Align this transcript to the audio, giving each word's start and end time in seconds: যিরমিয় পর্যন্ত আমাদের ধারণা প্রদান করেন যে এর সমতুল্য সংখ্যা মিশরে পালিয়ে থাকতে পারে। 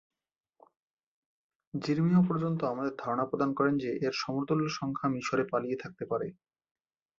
যিরমিয় 1.73 2.21
পর্যন্ত 2.27 2.59
আমাদের 2.63 2.93
ধারণা 2.99 3.25
প্রদান 3.27 3.49
করেন 3.53 3.75
যে 3.77 3.89
এর 4.05 4.13
সমতুল্য 4.17 4.65
সংখ্যা 4.79 5.07
মিশরে 5.13 5.43
পালিয়ে 5.51 5.81
থাকতে 5.83 6.03
পারে। 6.11 6.27